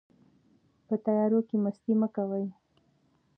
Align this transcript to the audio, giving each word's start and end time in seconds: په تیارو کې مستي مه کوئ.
په 0.85 0.95
تیارو 1.05 1.39
کې 1.47 1.55
مستي 1.63 1.93
مه 1.99 2.07
کوئ. 2.15 2.45